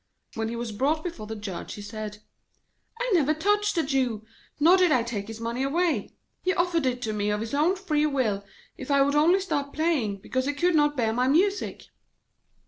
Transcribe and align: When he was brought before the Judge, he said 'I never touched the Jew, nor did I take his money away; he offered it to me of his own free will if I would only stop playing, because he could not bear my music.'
When 0.33 0.49
he 0.49 0.55
was 0.55 0.71
brought 0.71 1.03
before 1.03 1.27
the 1.27 1.35
Judge, 1.35 1.75
he 1.75 1.83
said 1.83 2.23
'I 2.99 3.11
never 3.13 3.35
touched 3.35 3.75
the 3.75 3.83
Jew, 3.83 4.25
nor 4.59 4.75
did 4.75 4.91
I 4.91 5.03
take 5.03 5.27
his 5.27 5.39
money 5.39 5.61
away; 5.61 6.15
he 6.41 6.55
offered 6.55 6.87
it 6.87 7.03
to 7.03 7.13
me 7.13 7.29
of 7.29 7.39
his 7.39 7.53
own 7.53 7.75
free 7.75 8.07
will 8.07 8.43
if 8.77 8.89
I 8.89 9.03
would 9.03 9.13
only 9.13 9.39
stop 9.39 9.73
playing, 9.75 10.17
because 10.17 10.47
he 10.47 10.53
could 10.55 10.73
not 10.73 10.97
bear 10.97 11.13
my 11.13 11.27
music.' 11.27 11.83